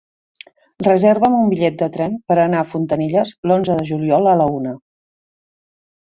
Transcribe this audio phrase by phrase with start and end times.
[0.85, 4.73] Reserva'm un bitllet de tren per anar a Fontanilles l'onze de juliol a la una.